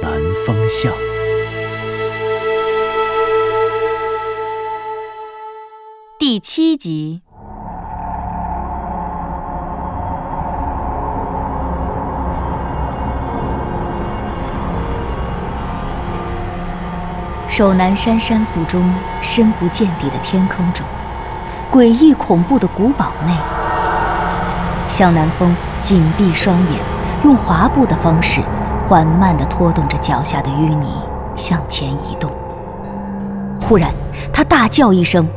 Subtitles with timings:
[0.00, 0.12] 南
[0.46, 0.92] 风向》。
[6.18, 7.22] 第七集。
[17.48, 20.86] 守南山山腹中深不见底的天坑中，
[21.72, 23.32] 诡异恐怖的古堡内，
[24.88, 26.80] 向南风紧闭双眼，
[27.24, 28.42] 用滑步的方式
[28.88, 30.86] 缓慢地拖动着脚下的淤泥
[31.36, 32.32] 向前移动。
[33.60, 33.92] 忽然，
[34.32, 35.28] 他大叫一声，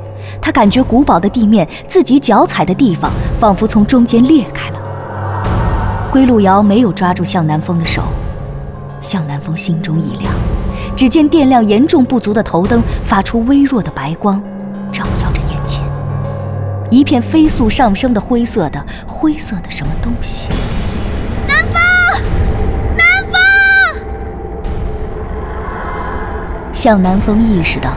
[0.42, 4.80] 他感觉古堡的地面，自己脚踩的地方，仿佛从中间裂开了。
[6.09, 8.03] 归路遥没有抓住向南风的手，
[9.02, 10.34] 向南风心中一凉，
[10.95, 14.42] 只见电量严重不足的头灯发出微弱的白光，
[14.94, 15.84] 照耀着眼前，
[16.90, 20.47] 一片飞速上升的灰色的灰色的什么东西。
[26.82, 27.92] 向南风意识到。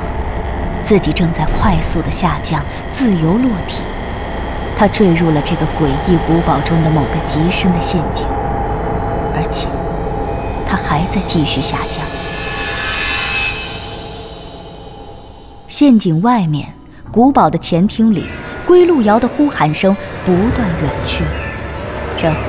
[0.84, 3.80] 自己正在快速的下降，自由落体。
[4.76, 8.26] 他坠入了这个诡异古堡中的某个极深的陷阱，
[9.34, 9.66] 而且
[10.68, 12.04] 他还在继续下降。
[15.66, 16.74] 陷阱外面，
[17.10, 18.26] 古堡的前厅里，
[18.66, 19.96] 归路遥的呼喊声
[20.26, 21.24] 不断远去，
[22.22, 22.40] 然后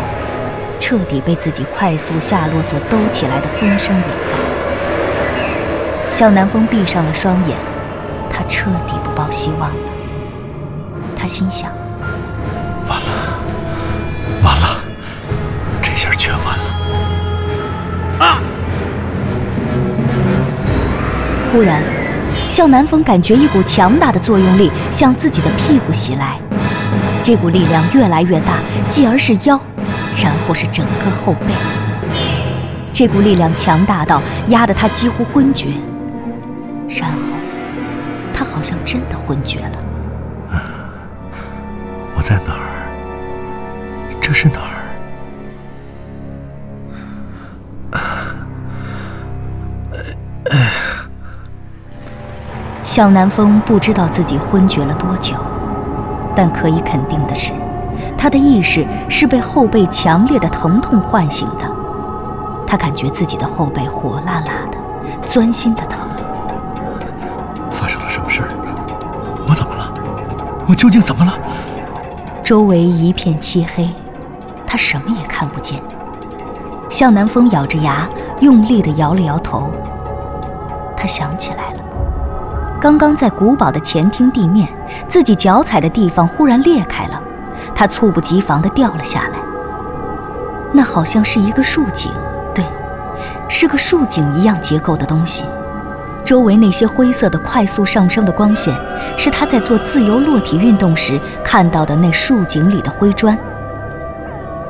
[0.81, 4.54] 彻底被自己快速下落所兜起来的风声掩盖。
[6.15, 7.57] 向南风闭上了双眼。
[8.29, 9.75] 他彻底不抱希望了。
[11.13, 11.69] 他心想：
[12.87, 13.07] 完了，
[14.41, 14.81] 完了，
[15.81, 18.25] 这下全完了！
[18.25, 18.39] 啊！
[21.51, 21.83] 忽然，
[22.49, 26.39] 向南风感觉一股强大的作用力向自己的屁股袭来，
[27.21, 28.53] 这股力量越来越大，
[28.89, 29.59] 继而是腰，
[30.23, 31.53] 然后是整个后背。
[32.93, 35.67] 这股力量强大到压得他几乎昏厥，
[38.55, 39.77] 好像真的昏厥了。
[42.15, 42.59] 我在哪儿？
[44.21, 44.71] 这是哪儿？
[52.85, 55.35] 向南风不知道自己昏厥了多久，
[56.33, 57.51] 但可以肯定的是，
[58.17, 61.69] 他的意识是被后背强烈的疼痛唤醒的。
[62.65, 64.77] 他感觉自己的后背火辣辣的，
[65.27, 66.04] 钻心的疼。
[70.85, 71.33] 究竟怎么了？
[72.43, 73.89] 周围一片漆黑，
[74.67, 75.81] 他什么也看不见。
[76.91, 78.07] 向南风咬着牙，
[78.39, 79.71] 用力地摇了摇头。
[80.95, 81.79] 他想起来了，
[82.79, 84.69] 刚刚在古堡的前厅地面，
[85.09, 87.19] 自己脚踩的地方忽然裂开了，
[87.73, 89.39] 他猝不及防地掉了下来。
[90.71, 92.11] 那好像是一个竖井，
[92.53, 92.63] 对，
[93.49, 95.45] 是个竖井一样结构的东西。
[96.25, 98.75] 周围那些灰色的、快速上升的光线，
[99.15, 103.37] 是他在做自由落体运动时看到的那竖井里的灰砖。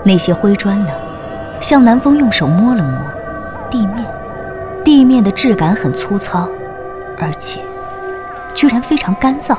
[0.04, 0.92] 那些灰砖呢？
[1.62, 3.00] 向南风用手摸了摸
[3.72, 4.06] 地面，
[4.84, 6.48] 地面的质感很粗糙，
[7.18, 7.62] 而且
[8.54, 9.58] 居然非常干燥。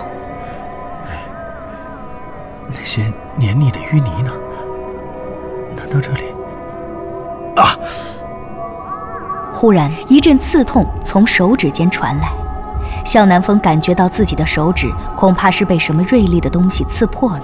[2.68, 4.30] 那些黏腻的淤泥呢？
[5.74, 6.24] 难道这里？
[7.56, 7.74] 啊！
[9.58, 12.30] 忽然，一阵刺痛从手指间传来，
[13.06, 17.40] 向南风感觉到自己的手指恐怕是被什么锐利的东西刺破了。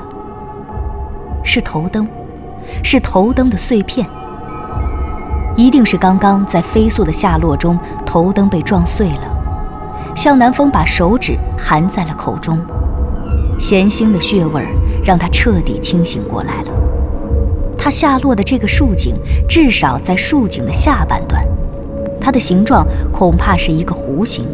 [1.43, 2.07] 是头灯，
[2.85, 4.07] 是头灯的碎片，
[5.57, 10.15] 一定是刚刚在飞速的下落中，头灯被撞碎了。
[10.15, 12.61] 向南风把手指含在了口中，
[13.59, 14.63] 咸腥的血味
[15.03, 16.71] 让他彻底清醒过来了。
[17.79, 19.15] 他下落的这个竖井，
[19.49, 21.43] 至少在竖井的下半段。
[22.23, 24.45] 它的形状恐怕是一个弧形，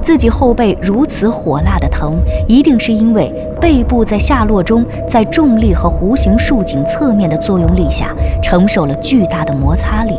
[0.00, 10.14] 自己后背如此火辣的疼，一定是因为背部在下落中，在重力和弧形竖井侧面的作用力下，承受了巨大的摩擦力，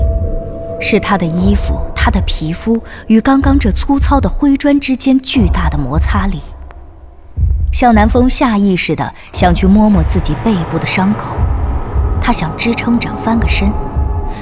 [0.82, 2.78] 是他的衣服、他的皮肤
[3.08, 6.42] 与刚刚这粗糙的灰砖之间巨大的摩擦力。
[7.72, 11.32] 向南风下意识地想去摸摸自己背部的伤口，
[12.22, 13.72] 他想支撑着翻个身，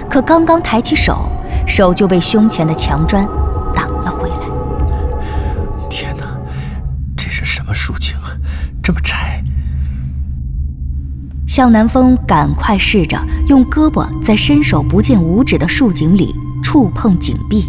[0.10, 1.30] 可刚刚抬起手。
[1.70, 3.26] 手就被胸前的墙砖
[3.76, 4.36] 挡了回来。
[5.88, 6.26] 天哪，
[7.16, 8.36] 这是什么竖井啊？
[8.82, 9.42] 这么窄！
[11.48, 13.18] 向南风赶快试着
[13.48, 16.34] 用胳膊在伸手不见五指的竖井里
[16.64, 17.68] 触碰井壁，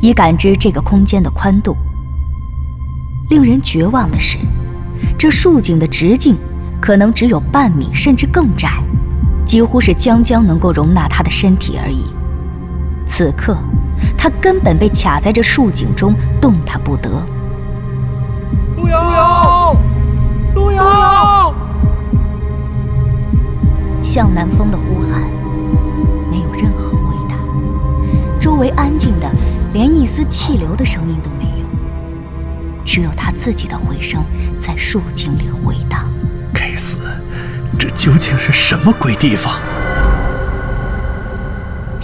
[0.00, 1.76] 以感知这个空间的宽度。
[3.28, 4.38] 令人绝望的是，
[5.18, 6.36] 这竖井的直径
[6.80, 8.82] 可能只有半米，甚至更窄，
[9.46, 12.04] 几乎是将将能够容纳他的身体而已。
[13.06, 13.56] 此刻，
[14.16, 17.10] 他根本被卡在这树井中，动弹不得。
[18.76, 19.76] 陆遥，
[20.54, 21.54] 陆遥！
[24.02, 25.22] 向南风的呼喊
[26.30, 27.36] 没有任何回答，
[28.38, 29.30] 周围安静的
[29.72, 31.66] 连一丝气流的声音都没有，
[32.84, 34.22] 只有他自己的回声
[34.60, 36.04] 在树井里回荡。
[36.52, 36.98] 该死，
[37.78, 39.54] 这究竟是什么鬼地方？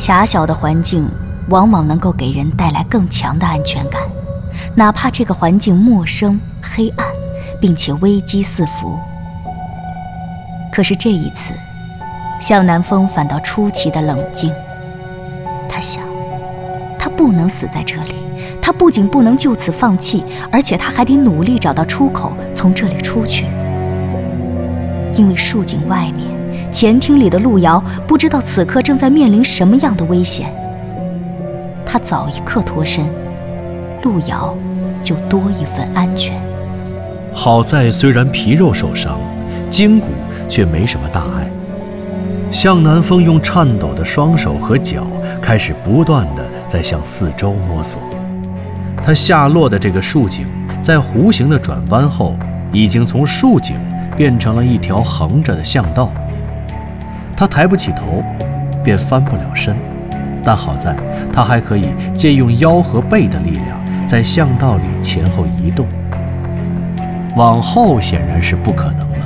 [0.00, 1.06] 狭小的环境
[1.50, 4.00] 往往能够给人带来更强的安全感，
[4.74, 7.06] 哪怕这个环境陌生、黑暗，
[7.60, 8.98] 并且危机四伏。
[10.72, 11.52] 可是这一次。
[12.40, 14.50] 向南风反倒出奇的冷静。
[15.68, 16.02] 他想，
[16.98, 18.14] 他不能死在这里，
[18.62, 23.44] 他不仅不能就此放弃，而且他还得努力找到出口，从这里出去。
[25.12, 26.29] 因为树井外面，
[26.72, 30.52] 前厅里的路遥不知道此刻正在面临什么样的危险。
[31.84, 33.04] 他早一刻脱身，
[34.02, 34.56] 路遥
[35.02, 36.40] 就多一份安全。
[37.32, 39.18] 好在虽然皮肉受伤，
[39.68, 40.06] 筋骨
[40.48, 41.50] 却没什么大碍。
[42.50, 45.06] 向南风用颤抖的双手和脚
[45.40, 48.00] 开始不断的在向四周摸索。
[49.02, 50.46] 他下落的这个竖井，
[50.82, 52.36] 在弧形的转弯后，
[52.72, 53.76] 已经从竖井
[54.16, 56.10] 变成了一条横着的巷道。
[57.40, 58.22] 他抬不起头，
[58.84, 59.74] 便翻不了身，
[60.44, 60.94] 但好在
[61.32, 65.86] 他还可以借用腰和背的力量，在巷道里前后移动。
[67.36, 69.16] 往后显然是不可能了。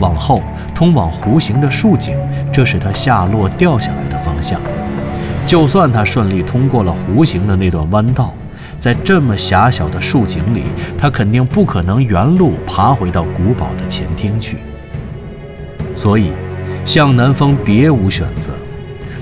[0.00, 0.40] 往后
[0.74, 2.16] 通往弧形的竖井，
[2.50, 4.58] 这是他下落掉下来的方向。
[5.44, 8.32] 就算他顺利通过了弧形的那段弯道，
[8.80, 10.62] 在这么狭小的竖井里，
[10.96, 14.56] 他肯定不可能原路爬回到古堡的前厅去。
[15.94, 16.32] 所以，
[16.86, 18.50] 向南风别无选择，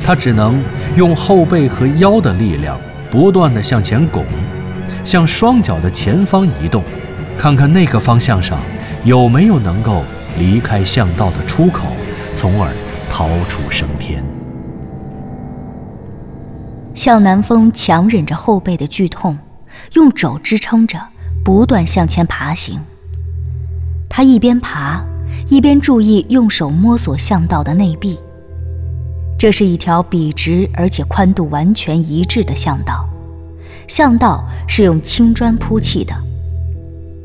[0.05, 0.63] 他只能
[0.95, 2.79] 用后背和腰的力量，
[3.11, 4.25] 不断地向前拱，
[5.05, 6.85] 向双脚的前方移动，
[7.37, 8.61] 看看那个方向上
[9.03, 10.05] 有没有能够。
[10.37, 11.85] 离开巷道的出口，
[12.35, 12.69] 从而
[13.09, 14.21] 逃出升天。
[16.93, 19.39] 向南风强忍着后背的剧痛，
[19.93, 20.99] 用肘支撑着，
[21.45, 22.81] 不断向前爬行。
[24.11, 25.05] 他一边爬，
[25.55, 28.19] 一边注意用手摸索巷道的内壁。
[29.39, 33.09] 这是一条笔直而且宽度完全一致的巷道，
[33.87, 36.13] 巷道是用青砖铺砌的，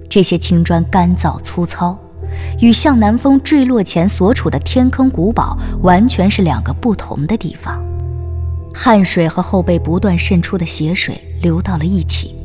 [0.08, 1.98] 这些青砖干燥粗糙。
[2.62, 7.84] 与向南风坠落前所处的天坑古堡完全是两个不同的地方，
[8.76, 12.36] 汗水和后背不断渗出的血水流到了一起，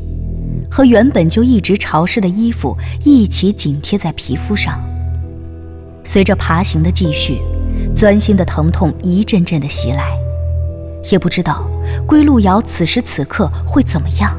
[0.71, 4.81] 和原本就一直潮湿的衣服一起紧贴在皮肤上。
[6.05, 7.41] 随着爬行的继续，
[7.97, 10.17] 钻心的疼痛一阵阵的袭来，
[11.11, 11.67] 也不知道
[12.07, 14.37] 归路遥此时此刻会怎么样。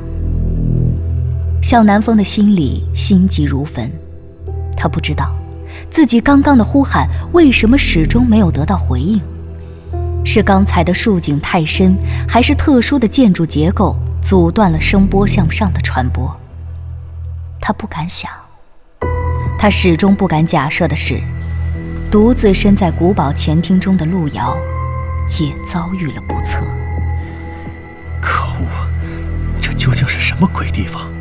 [1.62, 3.92] 向南风的心里心急如焚。
[4.78, 5.34] 他不知道，
[5.90, 9.20] 自己刚刚的呼喊为什么始终没有得到回应，
[10.24, 11.96] 是刚才的竖井太深，
[12.30, 16.36] 还是特殊的建筑结构阻断了声波向上的传播？
[17.60, 18.30] 他不敢想，
[19.58, 21.20] 他始终不敢假设的是，
[22.16, 24.58] 独自身在古堡前厅中的路遥，
[25.38, 26.64] 也遭遇了不测。
[28.22, 28.88] 可恶，
[29.62, 31.12] 这究竟是什么鬼地方？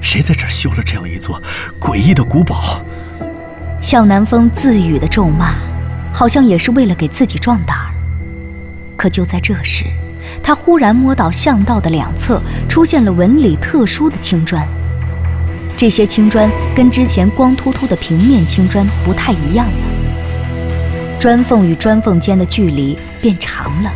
[0.00, 1.40] 谁在这儿修了这样一座
[1.78, 2.82] 诡异的古堡？
[3.80, 5.54] 向南风自语的咒骂，
[6.12, 7.94] 好像也是为了给自己壮胆儿。
[8.96, 9.84] 可就在这时，
[10.42, 14.66] 他忽然摸到巷道的两侧出现了纹理特殊的青砖。
[15.76, 19.72] 这些青砖跟之前光秃秃的平面青砖不太一样了，
[21.22, 23.92] 砖缝与砖缝间的距离变长了，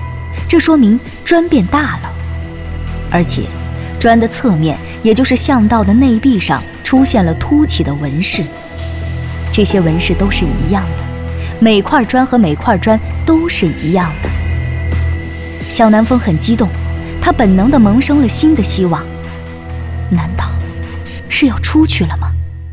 [0.47, 2.13] 这说明砖变大了，
[3.11, 3.43] 而且。
[3.99, 8.45] 砖的侧面，也就是巷道的内壁上出现了凸起的纹饰。
[9.51, 11.03] 这些纹饰都是一样的，
[11.59, 14.31] 每块砖和每块砖都是一样的。
[15.69, 16.69] 小南风很激动，
[17.21, 19.03] 他本能地萌生了新的希望。
[20.09, 20.45] 难道
[21.29, 22.29] 是要出去了吗？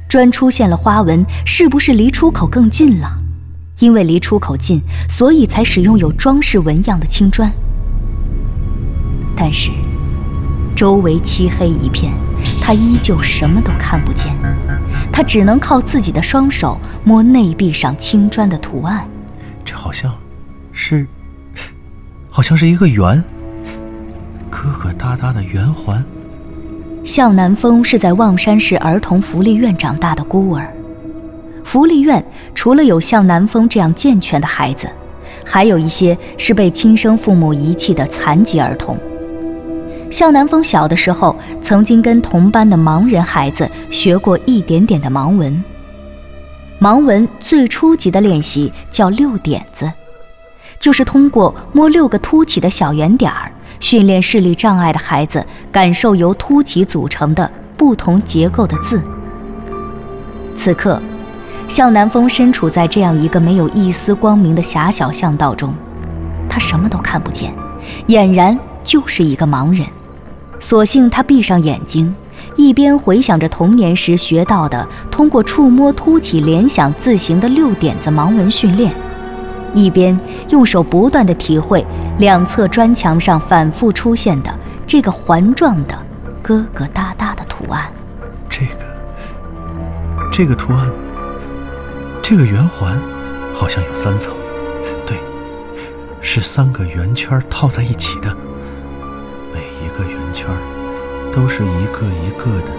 [0.08, 3.22] 砖出现了花纹，是不是离出口更近了？
[3.84, 7.52] 因为离出口近，所以才使用有装饰纹样的青砖。
[9.36, 9.72] 但是
[10.74, 12.14] 周围漆黑一片，
[12.62, 14.34] 他依旧什么都看不见。
[15.12, 19.06] 他只能靠自己的双手摸内壁上青砖的图案。
[19.66, 20.14] 这好像，
[20.72, 21.06] 是，
[22.30, 23.22] 好像是一个圆，
[24.50, 26.02] 疙疙瘩瘩的圆环。
[27.04, 30.74] 向南风是在望山市儿童福利院长大的孤儿。
[31.64, 34.88] 福利院除了有像南风这样健全的孩子，
[35.46, 38.98] 还有一些是被亲生父母遗弃的残疾儿童。
[40.12, 45.64] 向南风小的时候，曾经跟同班的盲人孩子学过一点点的盲文。
[46.80, 49.92] 盲文最初级的练习叫六点子，
[50.78, 59.02] 就是通过摸六个凸起的小圆点儿，训练视力障碍的孩子感受由凸起组成的不同结构的字。
[60.56, 61.02] 此刻，
[61.68, 65.74] 向南风身处在这样一个没有一丝光明的狭小巷道中，
[66.48, 67.54] 他什么都看不见，
[68.08, 69.88] 俨然就是一个盲人。
[70.60, 72.16] 索性他闭上眼睛，
[72.56, 78.94] 一边回想着童年时学到的通过触摸凸起联想字形的六点子盲文训练，
[79.74, 80.18] 一边
[80.50, 81.86] 用手不断地体会
[82.20, 84.54] 两侧砖墙上反复出现的
[84.86, 85.98] 这个环状的
[86.44, 87.92] 疙疙瘩瘩的图案。
[88.48, 88.86] 这个，
[90.32, 90.88] 这个图案，
[92.24, 92.98] 这个圆环，
[93.54, 94.34] 好像有三层，
[95.06, 95.20] 对，
[96.22, 98.34] 是三个圆圈套在一起的。
[99.54, 100.48] 每一个圆圈
[101.34, 102.72] 都是一个一个的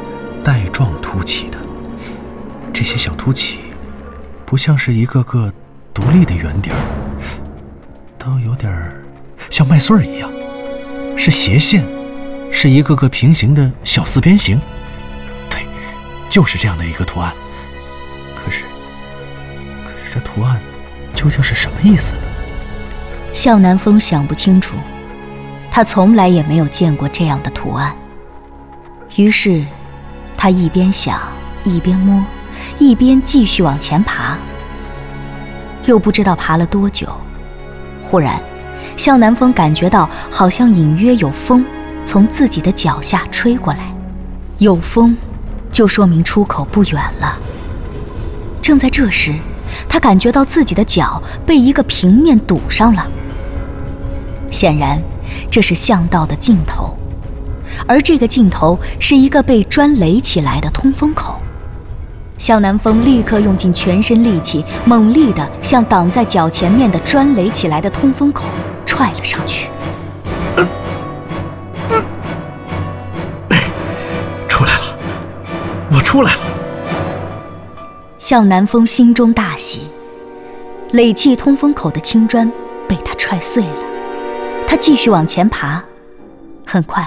[0.43, 1.59] 带状凸起的，
[2.73, 3.61] 这些小凸起
[4.47, 5.53] 不像是一个个
[5.93, 6.81] 独立的圆点儿，
[8.19, 8.91] 都有点
[9.51, 10.33] 像麦穗儿一样，
[11.19, 11.85] 是斜线，
[12.51, 14.59] 是一个个平行的小四边形。
[15.51, 15.67] 对，
[16.31, 17.33] 就是这样的一个图案。
[20.35, 20.61] 图案
[21.13, 22.23] 究竟是什么意思呢？
[23.33, 24.77] 向南风想不清楚。
[25.71, 27.95] 他从来也没有见过这样的图案。
[29.17, 29.65] 于是，
[30.37, 31.21] 他一边想，
[31.65, 32.25] 一边摸，
[32.79, 34.37] 一边继续往前爬。
[35.85, 37.09] 又不知道爬了多久，
[38.03, 38.41] 忽然，
[38.97, 41.65] 向南风感觉到好像隐约有风
[42.07, 43.93] 从自己的脚下吹过来。
[44.59, 45.17] 有风，
[45.73, 47.37] 就说明出口不远了。
[48.63, 49.35] 正在这时，
[49.95, 53.07] 他感觉到自己的脚被一个平面堵上了。
[54.51, 55.01] 显然。
[55.49, 56.97] 这是巷道的尽头，
[57.87, 61.37] 而这个尽头是一个被砖垒起来的通风口。
[62.39, 68.47] 向南风立刻用尽全身力气，猛力地向挡在脚前面的砖垒起来的通风口
[68.85, 69.69] 踹了上去。
[74.49, 74.99] 出来了，
[75.93, 76.54] 我出来了！
[78.25, 79.87] 向南风心中大喜，
[80.93, 82.51] 垒砌通风口的青砖
[82.89, 83.77] 被他踹碎了。
[84.67, 85.85] 他继续往前爬，
[86.67, 87.07] 很快，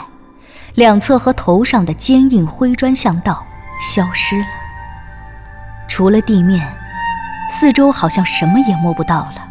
[0.76, 3.44] 两侧和头上的坚硬灰砖巷道
[3.82, 4.46] 消失了。
[5.88, 6.64] 除了地面，
[7.50, 9.50] 四周好像什么也摸不到了。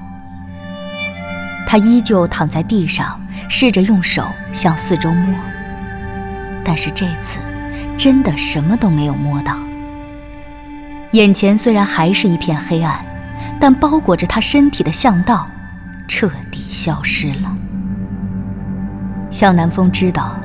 [1.66, 5.34] 他依旧躺在地上，试着用手向四周摸，
[6.62, 7.40] 但是这次
[7.96, 9.56] 真的什么都没有摸到。
[11.16, 13.02] 眼前虽然还是一片黑暗，
[13.58, 15.48] 但包裹着他身体的巷道
[16.06, 17.56] 彻底消失了。
[19.30, 20.38] 向南风知道，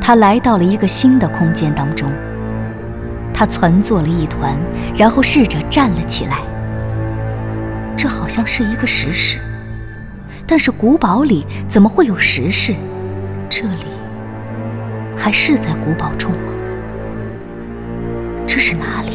[0.00, 2.10] 他来到了一个新的空间当中。
[3.32, 4.56] 他攒作了一团，
[4.96, 6.38] 然后试着站了起来。
[7.96, 9.38] 这好像是一个石室，
[10.44, 12.74] 但是古堡里怎么会有石室？
[13.48, 13.86] 这里
[15.16, 16.52] 还是在古堡中吗？
[18.44, 19.09] 这是哪里？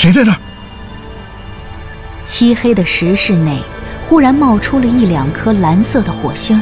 [0.00, 0.38] 谁在那儿？
[2.24, 3.62] 漆黑的石室内，
[4.00, 6.58] 忽然冒出了一两颗蓝色的火星。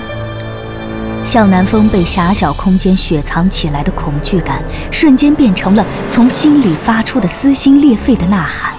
[1.25, 8.75] 向南风被狭小空间雪藏起来的恐惧感，瞬间变成了从心里发出的撕心裂肺的呐喊。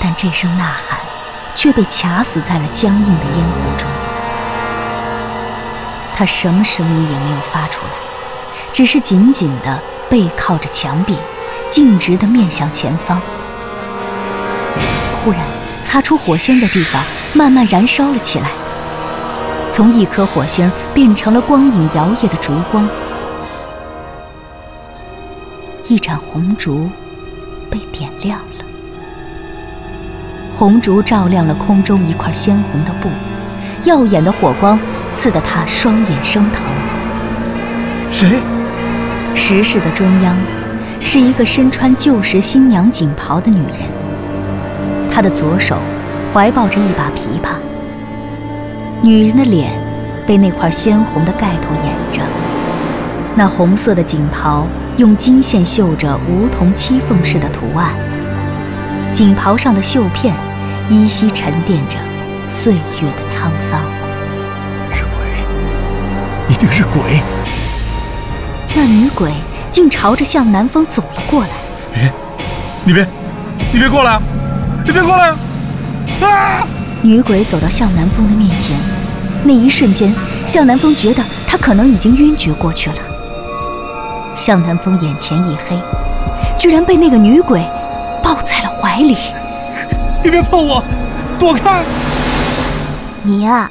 [0.00, 0.98] 但这声呐喊，
[1.54, 3.88] 却被卡死在了僵硬的咽喉中。
[6.16, 7.92] 他什么声音也没有发出来，
[8.72, 11.14] 只是紧紧地背靠着墙壁，
[11.70, 13.20] 径直地面向前方。
[15.22, 15.40] 忽然，
[15.84, 18.50] 擦出火星的地方慢慢燃烧了起来，
[19.72, 22.88] 从一颗火星变成了光影摇曳的烛光。
[25.88, 26.88] 一盏红烛
[27.70, 28.64] 被点亮了，
[30.54, 33.08] 红烛照亮了空中一块鲜红的布，
[33.84, 34.78] 耀眼的火光
[35.14, 36.64] 刺得他双眼生疼。
[38.10, 38.40] 谁？
[39.34, 40.36] 石室的中央，
[41.08, 43.88] 是一个身穿旧时新娘锦袍的女人。
[45.08, 45.76] 她的左手
[46.34, 47.50] 怀抱着一把琵琶。
[49.00, 49.70] 女人的脸
[50.26, 52.20] 被那块鲜红的盖头掩着，
[53.36, 57.94] 那红色的锦袍用金线绣着梧桐栖凤式的图案，
[59.12, 60.34] 锦袍上的绣片
[60.90, 62.00] 依稀沉淀着
[62.48, 63.80] 岁月的沧桑。
[64.92, 67.00] 是鬼，一定是鬼！
[68.74, 69.30] 那女鬼
[69.76, 71.50] 竟朝着向南风走了过来。
[71.92, 72.10] 别，
[72.82, 73.06] 你别，
[73.74, 74.18] 你别过来！
[74.82, 75.34] 你别过来！
[76.26, 76.66] 啊！
[77.02, 78.74] 女鬼走到向南风的面前，
[79.44, 80.10] 那一瞬间，
[80.46, 82.96] 向南风觉得他可能已经晕厥过去了。
[84.34, 85.78] 向南风眼前一黑，
[86.58, 87.62] 居然被那个女鬼
[88.22, 89.14] 抱在了怀里。
[90.24, 90.82] 你别碰我，
[91.38, 91.84] 躲开！
[93.22, 93.70] 你呀，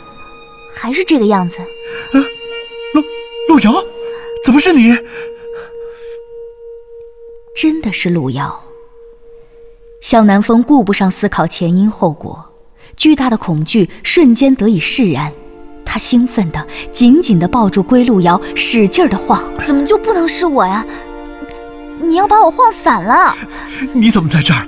[0.72, 1.62] 还是这个样子。
[1.62, 2.22] 啊，
[2.94, 3.74] 陆陆瑶，
[4.46, 4.96] 怎么是你？
[7.56, 8.62] 真的是路遥。
[10.02, 12.46] 向南风顾不上思考前因后果，
[12.96, 15.32] 巨大的恐惧瞬间得以释然。
[15.86, 19.42] 他兴奋的紧紧的抱住归路遥，使劲的晃。
[19.64, 20.86] 怎么就不能是我呀？
[22.02, 23.34] 你要把我晃散了！
[23.94, 24.68] 你怎么在这儿？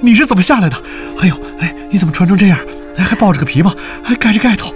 [0.00, 0.76] 你是怎么下来的？
[1.16, 2.58] 还有，哎，你怎么穿成这样？
[2.98, 3.72] 哎，还抱着个琵琶，
[4.02, 4.74] 还盖着盖头。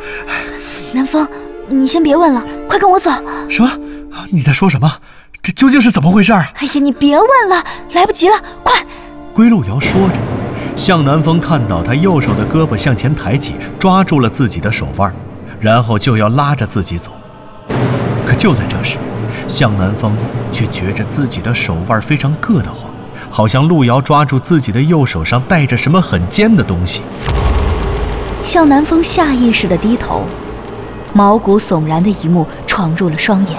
[0.93, 1.29] 南风，
[1.69, 3.11] 你先别问了，快跟我走。
[3.49, 3.79] 什么？
[4.31, 4.99] 你在说什么？
[5.43, 6.33] 这究竟是怎么回事？
[6.33, 8.85] 哎呀，你别问了，来不及了，快！
[9.33, 10.17] 归路遥说着，
[10.77, 15.15] 向南风看到他右手的胳膊向前抬起，抓住了自己的手腕，
[15.61, 17.13] 然后就要拉着自己走。
[18.27, 18.99] 可就在这时，
[19.47, 20.13] 向南风
[20.53, 22.91] 却觉着自己的手腕非常硌得慌，
[23.31, 27.03] 好像路遥抓住自己的右手上带着什么很尖的东西。
[28.43, 30.27] 向南风下意识地低头，
[31.13, 33.57] 毛骨悚然的一幕闯入了双眼。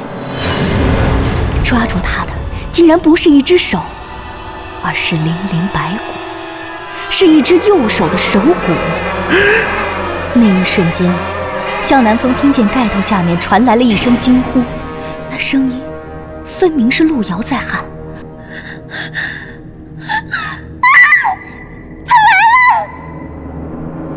[1.69, 2.31] 抓住他的
[2.71, 3.79] 竟然不是一只手，
[4.83, 6.13] 而是零零白骨，
[7.11, 8.73] 是一只右手的手骨。
[10.33, 11.07] 那一瞬间，
[11.83, 14.63] 向南风听见盖头下面传来了一声惊呼，
[15.29, 15.79] 那声音
[16.43, 17.81] 分明是路遥在喊
[22.03, 22.31] ：“他来
[22.81, 22.89] 了！”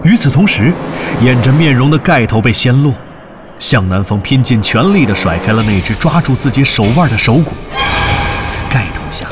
[0.05, 0.73] 与此同时，
[1.21, 2.95] 掩着面容的盖头被掀落。
[3.63, 7.53] 向南风拼尽全力地甩开了那只抓住自己手腕的手骨。
[8.69, 9.29] 盖头下，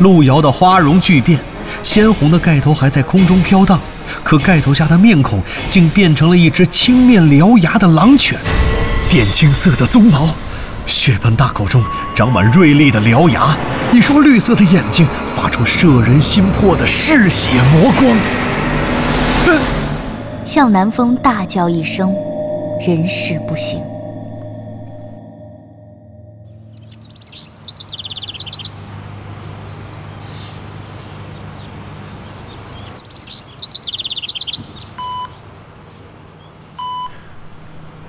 [0.00, 1.40] 路遥的花容巨变，
[1.82, 3.80] 鲜红的盖头还在空中飘荡，
[4.22, 8.38] 可盖头下的面孔竟变成了一只青面獠牙的狼犬，
[9.08, 10.28] 靛青色的鬃毛，
[10.86, 11.82] 血盆大口中
[12.14, 13.56] 长满锐利的獠牙，
[13.94, 18.14] 一双绿色的眼睛发出摄人心魄的嗜血魔光。
[20.44, 22.14] 向南风大叫一声。
[22.80, 23.78] 人事不省。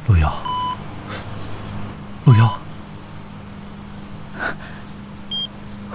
[0.07, 0.33] 陆瑶，
[2.23, 2.57] 陆瑶，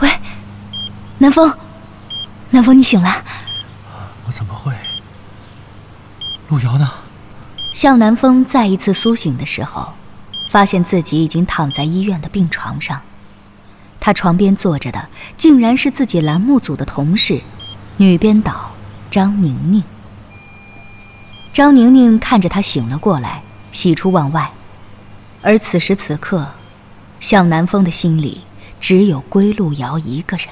[0.01, 0.11] 喂，
[1.19, 1.51] 南风，
[2.51, 3.09] 南风，你醒了？
[4.27, 4.73] 我怎么会？
[6.49, 6.86] 陆遥呢？
[7.77, 9.93] 向南风再一次苏醒的时候，
[10.49, 13.03] 发现自己已经躺在医院的病床上。
[14.01, 17.43] 他床边坐着的，竟然是自己栏目组的同事，
[17.99, 18.73] 女编导
[19.11, 19.85] 张宁宁。
[21.53, 24.51] 张宁宁看着他醒了过来，喜出望外。
[25.43, 26.53] 而此时此刻，
[27.21, 28.41] 向南风的心里
[28.81, 30.47] 只有归路遥一个人。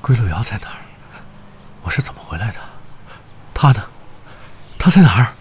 [0.00, 0.78] 归路遥在哪儿？
[1.82, 2.58] 我是怎么回来的？
[3.52, 3.82] 他呢？
[4.78, 5.34] 他在哪儿？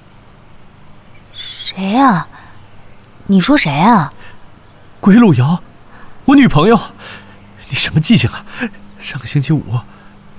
[1.68, 2.26] 谁呀？
[3.26, 4.14] 你说谁啊？
[5.02, 5.62] 归路遥，
[6.24, 6.80] 我女朋友。
[7.68, 8.46] 你什么记性啊？
[9.02, 9.62] 上个星期五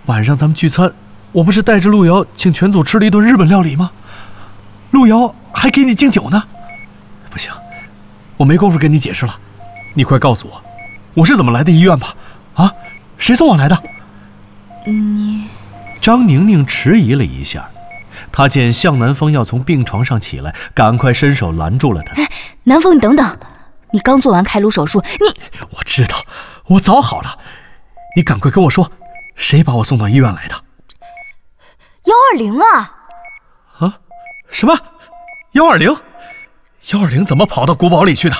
[0.06, 0.90] 晚上咱们聚餐，
[1.32, 3.90] 我不是带着路遥请全组吃了一顿日本料理吗？
[4.92, 6.42] 路遥还给你敬酒呢。
[7.28, 7.52] 不行，
[8.38, 9.38] 我没工夫跟你解释了。
[9.92, 10.62] 你快告诉我，
[11.12, 12.14] 我是怎么来的医院吧？
[12.54, 12.72] 啊，
[13.18, 13.78] 谁送我来的？
[14.86, 15.48] 你。
[16.00, 17.68] 张宁宁迟疑了一下。
[18.32, 22.22] 他见向南风要从病床上起来，赶快伸手拦住了他。
[22.22, 22.28] 哎，
[22.64, 23.38] 南风，你等等，
[23.92, 25.40] 你刚做完开颅手术，你……
[25.70, 26.16] 我知道，
[26.66, 27.38] 我早好了。
[28.16, 28.90] 你赶快跟我说，
[29.36, 30.54] 谁把我送到医院来的？
[32.04, 32.96] 幺二零啊！
[33.78, 33.98] 啊？
[34.50, 34.76] 什么？
[35.52, 35.94] 幺二零？
[36.92, 38.36] 幺二零怎么跑到古堡里去的？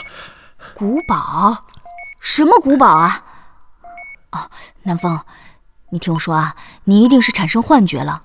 [0.74, 1.64] 古堡？
[2.20, 3.24] 什么古堡啊？
[4.32, 4.50] 哦，
[4.82, 5.20] 南风，
[5.90, 8.22] 你听我说啊，你一定是产生幻觉了。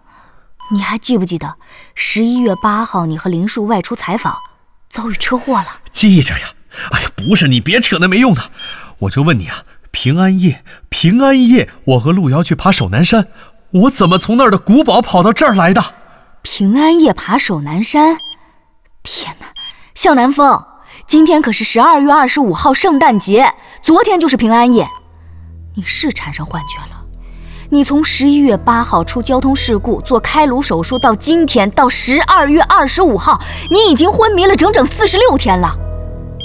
[0.72, 1.56] 你还记不记得
[1.94, 4.36] 十一月八号你和林树外出采访，
[4.90, 5.68] 遭遇车祸了？
[5.92, 6.48] 记着呀。
[6.92, 8.42] 哎呀，不是你别扯那没用的，
[8.98, 13.28] 我就问你啊，平安夜，平安夜，我和路遥去爬首南山，
[13.70, 15.84] 我怎么从那儿的古堡跑到这儿来的？
[16.42, 18.18] 平安夜爬首南山。
[19.04, 19.46] 天哪，
[19.94, 20.66] 向南风，
[21.06, 24.88] 今天可是十二月二十五号圣诞节，昨天就是平安夜，
[25.76, 26.93] 你是产生幻觉了。
[27.74, 35.76] 你从十一月八号出交通事故做开颅手术到今天到十二月二十五号，你已经昏迷了整整四十六天了。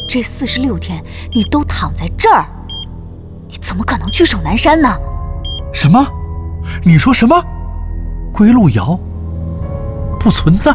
[0.09, 2.47] 这四十六天你都躺在这儿，
[3.47, 4.89] 你怎么可能去守南山呢？
[5.71, 6.03] 什么？
[6.83, 7.45] 你说什么？
[8.33, 8.99] 归路遥
[10.19, 10.75] 不存在？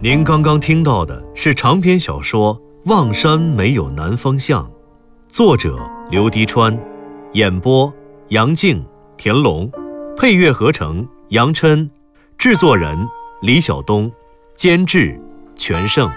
[0.00, 4.64] 您刚刚听到的是长篇小说《望山没有南方向》，
[5.28, 5.76] 作者
[6.10, 6.74] 刘迪川，
[7.32, 7.92] 演播
[8.28, 8.82] 杨静、
[9.18, 9.70] 田龙，
[10.16, 11.90] 配乐合成杨琛，
[12.38, 12.96] 制作人
[13.42, 14.10] 李晓东，
[14.54, 15.20] 监制
[15.54, 16.10] 全胜。